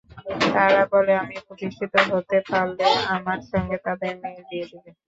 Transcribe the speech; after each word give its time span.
তারা 0.53 0.81
বলে, 0.93 1.13
আমি 1.21 1.35
প্রতিষ্ঠিত 1.47 1.93
হতে 2.09 2.37
পারলে 2.49 2.85
আমার 3.15 3.39
সঙ্গে 3.51 3.77
তাদের 3.85 4.11
মেয়ের 4.21 4.43
বিয়ে 4.49 4.65
দেবে। 4.71 4.89